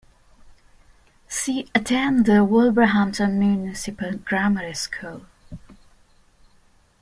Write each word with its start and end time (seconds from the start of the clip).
She 1.29 1.69
attended 1.75 2.25
the 2.25 2.43
Wolverhampton 2.43 3.37
Municipal 3.37 4.17
Grammar 4.17 4.73
School. 4.73 5.27